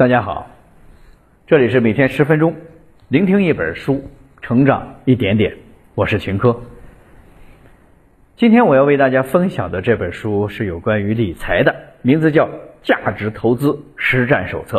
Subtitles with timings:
[0.00, 0.46] 大家好，
[1.46, 2.56] 这里是每天十分钟，
[3.08, 4.02] 聆听一本书，
[4.40, 5.58] 成长一点点。
[5.94, 6.58] 我是秦科。
[8.34, 12.46] 今天我要为大家分享的这本书是有关于理财的，名字叫
[12.82, 14.78] 《价值投资实战手册》。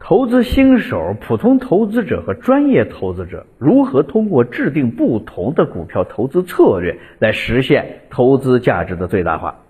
[0.00, 9.62] 投资新手、普通投资者和专业投资者如何通过制定不同的股票投资策略来实现投资价值的最大化？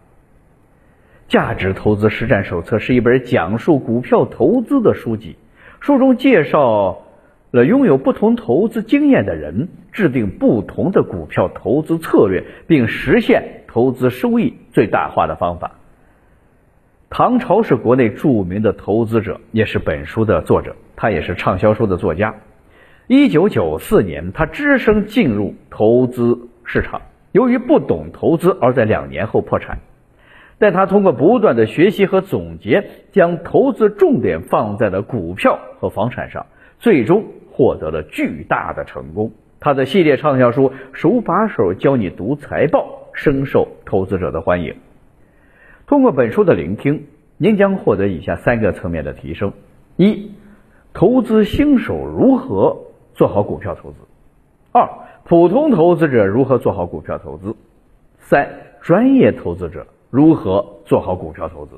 [1.29, 5.37] 价值投资实战手册是一本讲述股票投资的书籍，
[5.81, 7.03] 书中介绍
[7.51, 15.73] 了拥有不同投资经验的人制定不同的股票投资策略，并实现投资收益最大化的方法。
[17.11, 20.77] 唐朝是国内著名的投资者，也是本书的作者。
[20.97, 22.37] 他也是畅销书的作家。
[23.07, 29.79] 一九九四年，他只身进入投资市场，由于不懂投资，而在两年后破产。
[30.59, 36.47] 但他通过不断的学习和总结，将投资重点放在了股票和房产上，
[36.79, 39.33] 最终获得了巨大的成功。
[39.61, 42.81] 他的系列畅销书《手把手教你读财报》
[43.19, 44.77] 深受投资者的欢迎。
[45.87, 49.53] 通过本书的聆听，您将获得以下三个层面的提升：
[49.97, 50.33] 一、
[50.93, 52.79] 投资新手如何
[53.15, 53.99] 做好股票投资；
[54.73, 54.89] 二、
[55.25, 57.57] 普通投资者如何做好股票投资；
[58.19, 58.49] 三、
[58.81, 59.87] 专业投资者
[60.17, 61.73] 如何做好股票投资。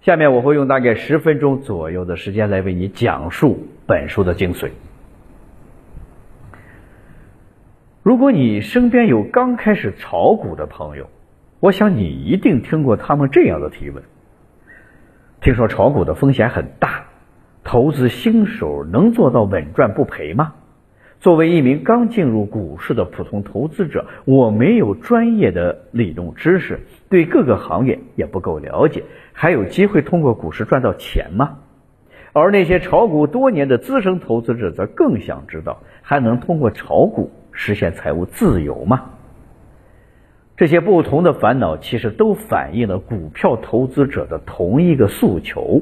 [0.00, 4.70] 下面我会用大概十分钟左右的时间来为你讲述本书的精髓。
[8.02, 11.10] 如果你身边有刚开始炒股的朋友，
[11.60, 14.02] 我想你一定听过他们这样的提问：
[15.42, 17.08] 听说炒股的风险很大，
[17.62, 20.54] 投资新手能做到稳赚不赔吗？
[21.20, 31.58] 作为一名刚进入股市的普通投资者，我没有专业的理论知识，对各个行业也不够了解，还有机会通过股市赚到钱吗？
[32.34, 39.10] 而那些炒股多年的资深投资者则更想知道，还能通过炒股实现财务自由吗？
[40.56, 45.80] 这些不同的烦恼，其实都反映了股票投资者的同一个诉求：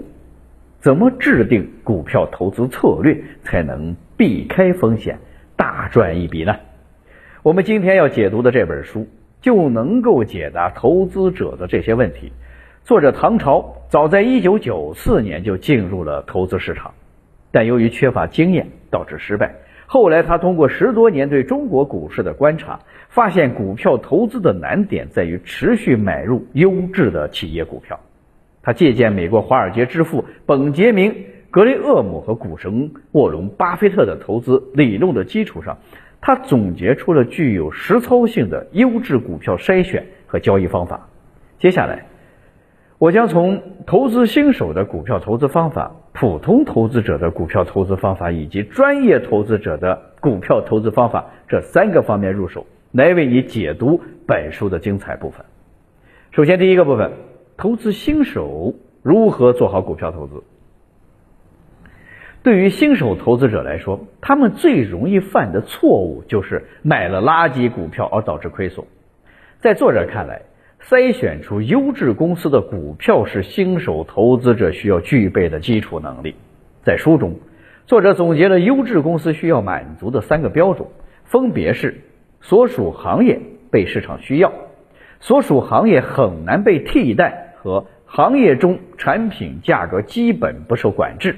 [0.81, 5.19] 怎么制定股票投资策略，才能避开风险，
[5.56, 6.55] 大赚一笔呢？
[7.43, 9.06] 我们今天要解读的这本书，
[9.41, 12.33] 就能够解答投资者的这些问题。
[12.85, 16.95] 作者唐朝早在一九九四年就进入了投资市场，
[17.51, 19.55] 但由于缺乏经验，导致失败。
[19.89, 28.01] 后来，他通过十多年对中国股市的观察，发现股票投资的难点在于持续买入优质的企业股票。
[28.63, 31.13] 他借鉴美国华尔街之父本杰明·
[31.53, 35.79] 格雷厄姆和股神沃伦·巴菲特的投资理论的基础上，
[36.27, 41.09] 他总结出了具有实操性的优质股票筛选和交易方法。
[41.61, 42.05] 接下来。
[42.99, 55.47] 我将从投资新手的股票投资方法、普通投资者的股票投资方法以及专业投资者的股票投资方法这三个方面入手，来为你解读本书的精彩部分。
[56.33, 57.13] 首先，第一个部分，
[57.57, 60.43] 投资新手如何做好股票投资？
[62.47, 68.87] 对于新手投资者来说，他们最容易犯的错误就是买了垃圾股票而导致亏损。
[69.59, 70.43] 在作者看来，
[70.81, 76.37] 筛选出优质公司的股票是新手投资者需要具备的基础能力。
[76.84, 77.34] 在书中，
[77.84, 80.87] 作者总结了优质公司需要满足的三个标准，
[81.25, 82.01] 分别是：
[82.41, 83.41] 所属行业
[83.73, 84.53] 被市场需要，
[85.19, 91.34] 所属行业很难被替代，和行业中产品价格基本不受管制。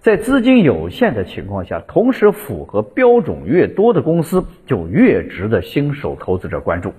[0.00, 6.92] 在资金有限的情况下，同时符合标准越多的公司，就越值得新手投资者关注。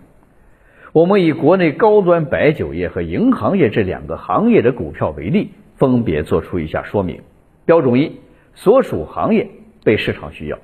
[0.92, 7.22] 我们以国内高端白酒业和银行业这两个行业的股票为例，分别做出一下说明。
[7.66, 8.20] 标准一：
[8.54, 9.48] 所属行业
[9.86, 10.60] 被市场需要，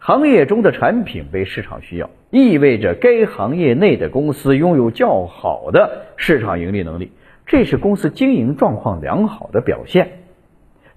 [0.00, 7.12] 行业中的产品被市场需要，意味着该行业内的公司拥有较好的市场盈利能力，
[7.46, 10.17] 这是公司经营状况良好的表现。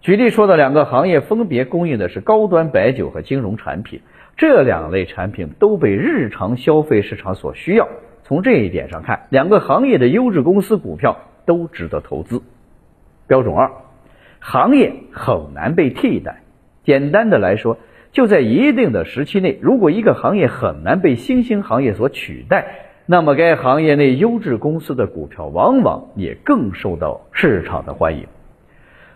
[0.02, 4.02] 举例说的两个行业分别供应的是高端白酒和金融产品，
[4.36, 7.88] 这两类产品都被日常消费市场所需要。
[8.24, 12.42] 从这一点上看，两个行业的优质公司股票都值得投资。
[13.28, 13.70] 标准二，
[14.40, 16.42] 行业很难被替代。
[16.84, 17.78] 简单的来说，
[18.12, 28.26] 就在一定的时期内，如果一个行业很难被新兴行业所取代，那么该行业内优质公司的股票往往也更受到市场的欢迎。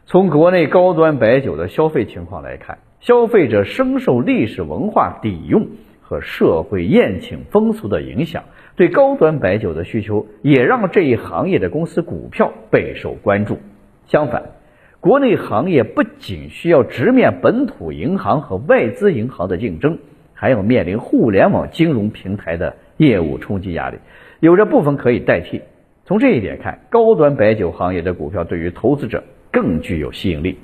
[0.07, 5.67] 从国内高端白酒的消费情况来看，消费者深受历史文化底蕴
[5.99, 8.43] 和社会宴请风俗的影响。
[8.75, 13.57] 对高端白酒的需求，也让这一行业的公司股票备受关注。
[14.05, 14.51] 相反，
[14.99, 19.97] 国内行业不仅需要直面本土银行和外资银行的竞争，
[20.35, 23.97] 还要面临互联网金融平台的业务冲击压力，
[24.39, 25.63] 有着部分可以代替。
[26.05, 29.23] 从这一点看，高端白酒行业的股票对于投资者
[29.55, 30.59] 更具有吸引力。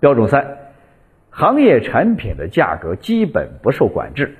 [0.00, 0.56] 标准三，
[1.30, 4.34] 行业产品的价格基本不受管制。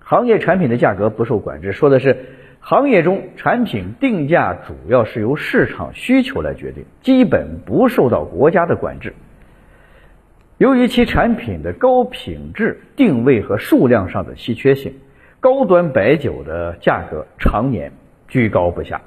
[0.00, 2.16] 行业产品的价格不受管制，说的是
[2.58, 9.14] 行业中产品定价主要是由市场需求来决定，基本不受到国家的管制。
[10.56, 14.92] 由于其产品的高品质、定位和数量上的稀缺性，
[15.38, 17.92] 高端白酒的价格常年
[18.26, 19.00] 居高不下。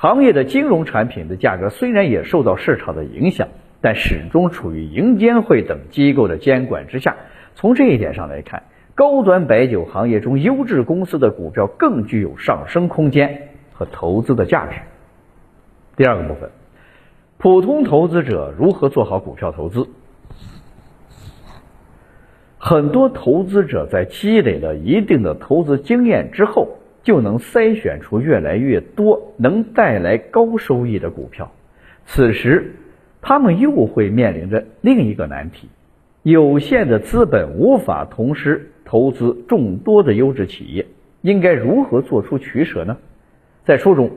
[0.00, 3.48] 行业的金融产品的价格虽然也受到市场的影响，
[3.82, 7.16] 但始终处于银监会等机构的监管之下。
[7.54, 8.62] 从这一点上来看。
[8.94, 14.78] 高端白酒行业中优质公司的股票更具有上升空间和投资的价值。
[15.96, 16.50] 第二个部分，
[17.38, 19.86] 普通投资者如何做好股票投资？
[22.58, 31.52] 很多投资者在积累了一定的投资经验之后，就能筛选出越来越多能带来高收益的股票。
[32.06, 32.74] 此时，
[33.20, 35.68] 他们又会面临着另一个难题：
[36.22, 38.66] 有限的资本无法同时。
[38.82, 40.84] 投资众多的优质企业，
[41.20, 42.96] 应该如何做出取舍呢？
[43.64, 44.10] 在书中，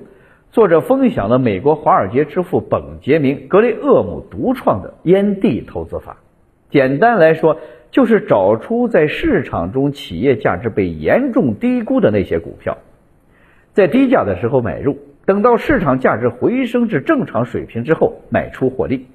[0.49, 6.17] 作者分享了美国华尔街之父本杰明·格雷厄姆独创的烟蒂投资法。
[6.73, 7.59] 简单来说，
[7.91, 12.79] 就是找出在市场中企业价值被严重低估的那些股票，
[13.73, 14.97] 在低价的时候买入，
[15.27, 19.05] 等到市场价值回升至正常水平之后卖出获利。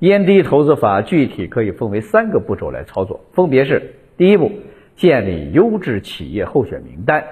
[0.00, 4.50] 烟蒂投资法具体可以分为三个步骤来操作，分别是：第一步。
[4.96, 7.24] 建立优质企业候选名单，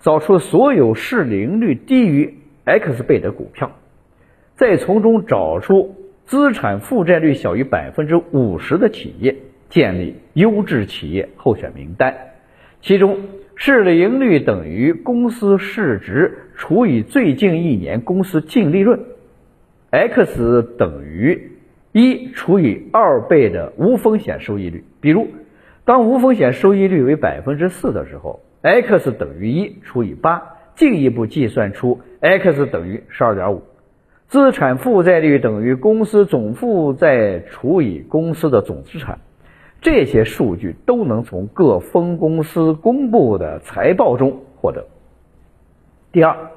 [0.00, 3.72] 找出所有市盈率低于 X 倍的股票，
[4.56, 5.94] 再从中找出
[6.30, 9.34] 资产负债率小于百分之五十的企业，
[9.68, 12.14] 建立优质企业候选名单。
[12.80, 13.18] 其中，
[13.56, 19.00] 市盈率等于公司市值除以最近一年公司净利润
[19.90, 21.50] ，X 等于
[21.90, 24.84] 一除以二倍的无风险收益率。
[25.00, 25.26] 比如。
[25.84, 30.40] 当无风险收益率为百分之四的时候，x 等于一除以八，
[30.76, 33.64] 进一步计算出 x 等于十二点五。
[34.30, 39.18] 资产负债率等于公司总负债除以公司的总资产，
[39.80, 44.86] 这些数据都能从各分公司公布的财报中获得。
[46.12, 46.52] 第二，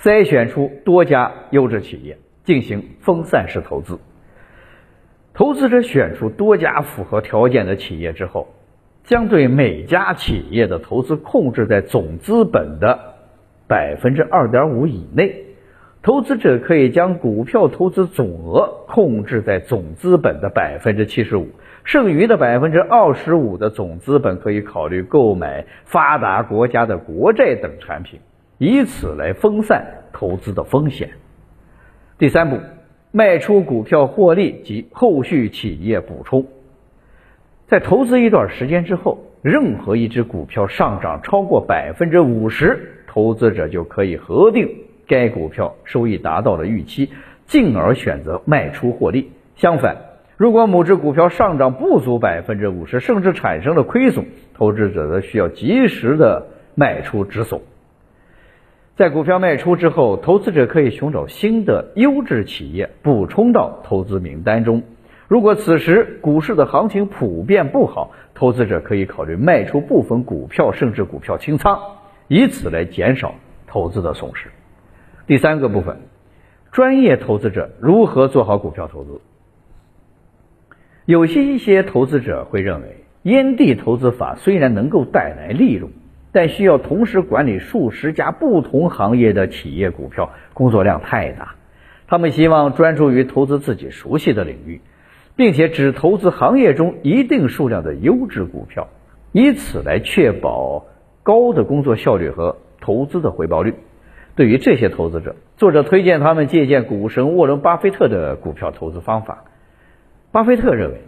[0.00, 4.00] 筛选出多家优质企业进行分散式投资。
[5.32, 8.48] 投资者选出多家符合条件的企业之后。
[9.04, 13.16] 将对每家企业的投资控制在总资本的
[13.66, 15.44] 百分之二点五以内，
[16.02, 21.46] 投资者可以将股票投资总额控制在总资本的百分之七十五，
[21.84, 28.18] 剩余的百分之二十五的总资本可以考虑购买发达国家的国债等产品，
[28.58, 31.10] 以此来分散投资的风险。
[32.18, 32.58] 第三步，
[33.12, 36.44] 卖出股票获利及后续企业补充。
[37.68, 44.68] 在投资一段时间之后，任何一只股票上涨超过百分之五十，投资者就可以核定
[45.06, 47.10] 该股票收益达到了预期，
[47.46, 49.30] 进而选择卖出获利。
[49.56, 49.96] 相反，
[50.36, 57.60] 如果某只股票上涨不足百分之五十，甚至产生了亏损，投资者则需要及时的卖出止损。
[58.94, 64.82] 在股票卖出之后，投资者可以寻找新的优质企业补充到投资名单中。
[65.28, 71.78] 如果此时股市的行情普遍不好，投资者可以考虑卖出部分股票，甚至股票清仓，
[72.28, 73.34] 以此来减少
[73.66, 74.48] 投资的损失。
[75.26, 75.98] 第三个部分，
[76.70, 79.20] 专业投资者如何做好股票投资？
[81.04, 85.92] 有些一些投资者会认为，烟蒂投资法虽然能够带来利润，
[86.32, 91.54] 但需要同时管理数十家不同行业的企业股票，工作量太大。
[92.06, 94.80] 他们希望专注于投资自己熟悉的领域。
[95.34, 98.88] 并且只投资行业中一定数量的优质股票，
[99.32, 100.84] 以此来确保
[101.22, 103.74] 高的工作效率和投资的回报率。
[104.34, 109.44] 对于这些投资者，作者推荐他们借鉴股神沃伦·巴菲特的股票投资方法。
[110.30, 111.02] 巴菲特认为，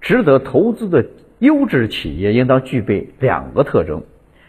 [0.00, 1.06] 值得投资的
[1.38, 4.02] 优质企业应当具备两个特征：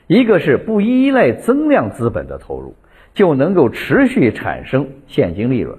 [0.08, 2.74] 一个是不依赖增量资本的投入，
[3.14, 5.78] 就能够持续产生现金利润；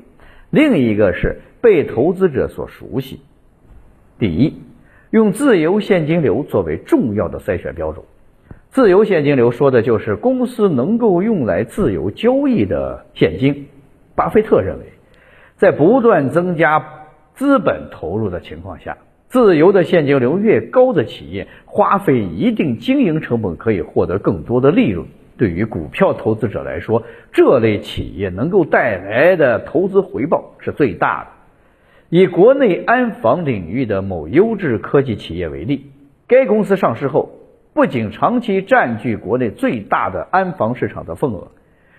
[0.50, 3.20] 另一个是被投资者所熟悉。
[4.20, 4.62] 第一，
[5.10, 8.04] 用自由现金流作为重要的筛选标准。
[8.70, 13.66] 自由现金流说的就是公司能够用来自由交易的现金。
[14.14, 14.84] 巴菲特认为，
[15.56, 18.98] 在不断增加资本投入的情况下，
[19.28, 25.06] 自由的现金流越高的企业，花费一定经营成本可以获得更多的利润。
[25.38, 31.30] 对于股票投资者来说，这类企业能够带来的投资回报是最大的。
[32.10, 35.86] 以国内安防领域的某优质科技企业为例，
[36.26, 37.37] 该公司上市后，
[37.78, 41.52] 不仅长期占据国内最大的安防市场的份额，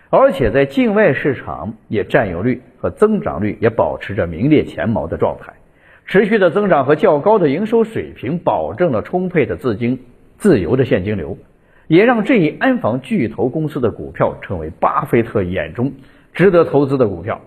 [0.10, 5.54] 而且在境外市场也占有率和增长率也保持着名列前茅的状态。
[6.06, 10.02] 持续的增长和较高的营收水平，保证了充沛的资金、
[10.38, 11.38] 自由的现金流。
[11.88, 15.94] 也让这一安防巨头公司的股票成为巴菲特眼中
[16.34, 17.40] 值得投资的股票。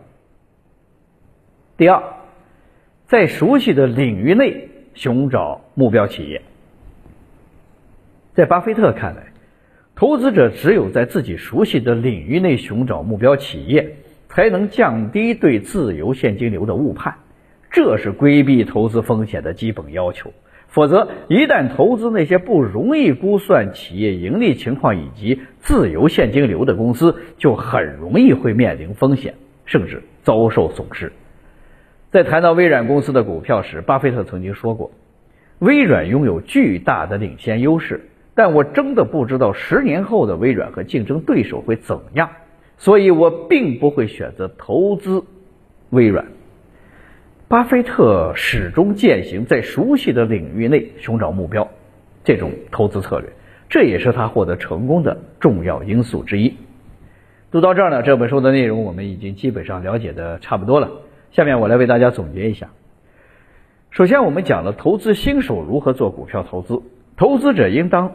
[1.77, 2.03] 第二，
[3.05, 6.41] 在熟悉的领域内寻找目标企业。
[8.35, 9.25] 在巴菲特看来，
[9.95, 13.97] 投资者只有在自己熟悉的领域内寻找目标企业，
[14.31, 17.17] 才能降低对自由现金流的误判，
[17.71, 20.33] 这是规避投资风险的基本要求。
[20.69, 29.35] 否则，一旦投资那些不容易估算企业盈利情况以及自由现金流的公司，就很容易会面临风险，
[29.67, 31.13] 甚至遭受损失。
[32.11, 34.91] 在谈到微软公司的股票时，巴菲特曾经说过
[35.61, 42.31] ：“微软拥有巨大的领先优势，但我真的不知道十年后的微软和竞争对手会怎么样，
[42.79, 45.25] 所以我并不会选择投资
[45.91, 46.27] 微软。”
[47.49, 51.69] 巴菲特始终践行在熟悉的领域内寻找目标
[52.25, 53.29] 这种投资策略，
[53.69, 56.55] 这也是他获得成功的重要因素之一。
[57.51, 60.93] 读到这儿呢，这本书的内容我们已经基本上了解的差不多了。
[61.33, 62.71] 下面我来为大家总结一下。
[63.91, 66.81] 首先，我们讲了投资新手如何做股票投资，
[67.19, 68.13] 投资者应当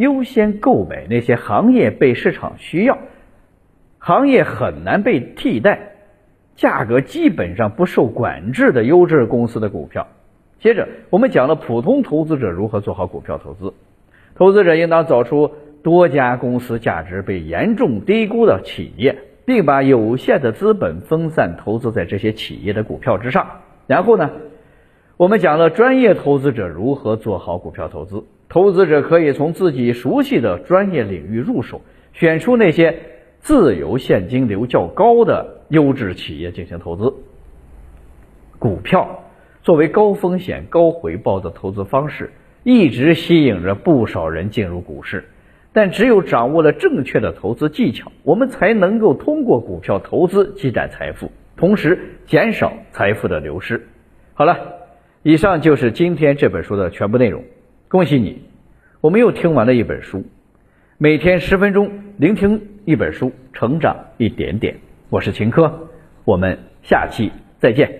[0.00, 2.96] 优先购买那些行业被市场需要、
[3.98, 5.88] 行业很难被替代。
[6.56, 10.08] 价格基本上不受管制的优质公司的股票。
[10.58, 13.72] 接着，我们讲了普通投资者如何做好股票投资。
[14.34, 15.52] 投资者应当找出
[15.82, 23.46] 多家公司价值被严重低估的企业，并把有限的资本分散投资在这些企业的股票之上。
[23.86, 24.30] 然后呢，
[25.16, 28.24] 我们讲了专业投资者如何做好股票投资。
[28.50, 31.80] 投资者可以从自己熟悉的专业领域入手，
[32.12, 32.98] 选出那些。
[33.42, 37.14] 自由现金流较高的优质企业进行投资。
[38.58, 39.24] 股票
[39.62, 42.32] 作为高风险高回报的投资方式，
[42.64, 45.24] 一直吸引着不少人进入股市。
[45.72, 53.88] 但只有掌握了正确的投资技巧，我们才能够通过股票投资积攒财富，同时减少财富的流失。
[54.34, 54.58] 好了，
[55.22, 57.42] 以上就是今天这本书的全部内容。
[57.90, 58.40] 恭喜你，
[59.00, 60.24] 我们又听完了一本书。
[60.96, 64.76] 每天十分钟，聆听一本书，成长一点点。
[65.08, 65.88] 我是秦科，
[66.24, 67.92] 我们下期再见。